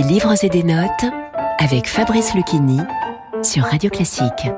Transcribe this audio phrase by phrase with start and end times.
[0.00, 1.04] livres et des notes
[1.58, 2.80] avec Fabrice Lucchini
[3.42, 4.48] sur Radio Classique.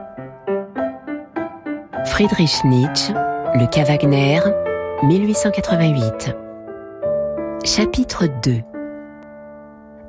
[2.06, 3.12] Friedrich Nietzsche,
[3.54, 4.40] Le cas Wagner,
[5.02, 6.36] 1888.
[7.64, 8.62] Chapitre 2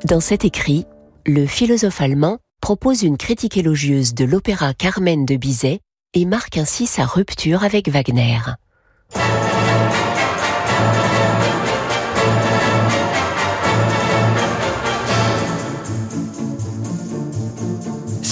[0.06, 0.86] Dans cet écrit,
[1.26, 5.80] le philosophe allemand propose une critique élogieuse de l'opéra Carmen de Bizet
[6.14, 8.40] et marque ainsi sa rupture avec Wagner.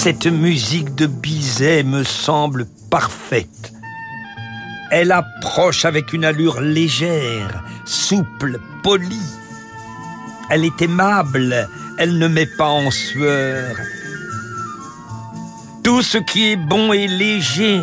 [0.03, 3.71] Cette musique de Bizet me semble parfaite.
[4.91, 9.31] Elle approche avec une allure légère, souple, polie.
[10.49, 13.77] Elle est aimable, elle ne met pas en sueur.
[15.85, 17.79] Tout ce qui est bon et léger,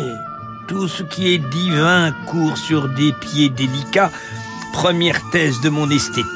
[0.67, 4.11] tout ce qui est divin court sur des pieds délicats,
[4.73, 6.27] première thèse de mon esthétique.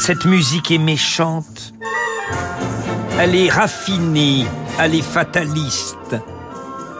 [0.00, 1.72] Cette musique est méchante,
[3.18, 4.46] elle est raffinée,
[4.78, 6.16] elle est fataliste.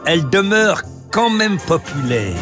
[0.07, 2.37] Elle demeure quand même populaire.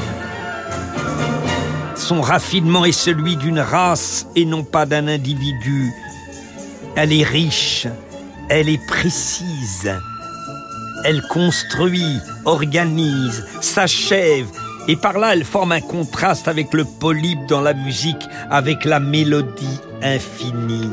[1.96, 5.90] Son raffinement est celui d'une race et non pas d'un individu.
[6.96, 7.86] Elle est riche,
[8.48, 9.92] elle est précise.
[11.04, 14.46] Elle construit, organise, s'achève,
[14.86, 19.00] et par là elle forme un contraste avec le polype dans la musique, avec la
[19.00, 20.90] mélodie infinie.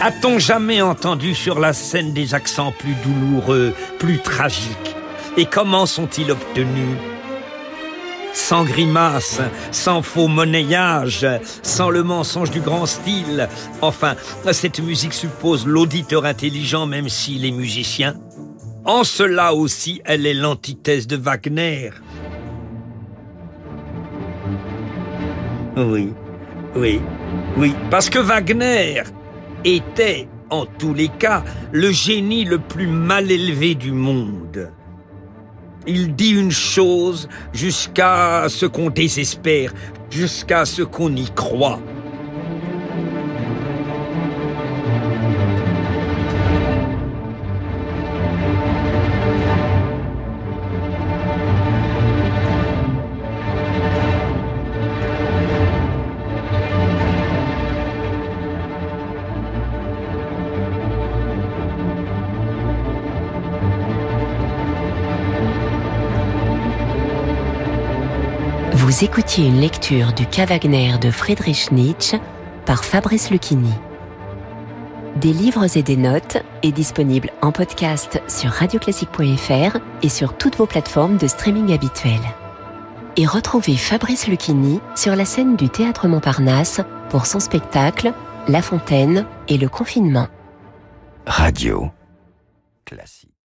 [0.00, 4.94] A-t-on jamais entendu sur la scène des accents plus douloureux, plus tragiques
[5.36, 6.96] Et comment sont-ils obtenus
[8.32, 9.40] sans grimace,
[9.72, 11.26] sans faux monnayage,
[11.62, 13.48] sans le mensonge du grand style.
[13.82, 14.14] Enfin,
[14.52, 18.14] cette musique suppose l'auditeur intelligent même s'il est musicien.
[18.84, 21.90] En cela aussi, elle est l'antithèse de Wagner.
[25.76, 26.12] Oui,
[26.76, 27.00] oui,
[27.56, 29.02] oui, parce que Wagner
[29.64, 34.70] était, en tous les cas, le génie le plus mal élevé du monde.
[35.86, 39.72] Il dit une chose jusqu'à ce qu'on désespère,
[40.10, 41.80] jusqu'à ce qu'on y croit.
[68.88, 72.18] Vous écoutiez une lecture du cas Wagner de Friedrich Nietzsche
[72.64, 73.74] par Fabrice Lucchini.
[75.16, 80.64] Des livres et des notes est disponible en podcast sur radioclassique.fr et sur toutes vos
[80.64, 82.34] plateformes de streaming habituelles.
[83.16, 88.14] Et retrouvez Fabrice Lucchini sur la scène du Théâtre Montparnasse pour son spectacle
[88.48, 90.28] La Fontaine et le confinement.
[91.26, 91.90] Radio
[92.86, 93.37] classique.